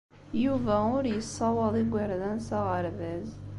Yuba 0.43 0.75
ur 0.97 1.03
yessawaḍ 1.07 1.73
igerdan 1.81 2.37
s 2.47 2.49
aɣerbaz. 2.57 3.29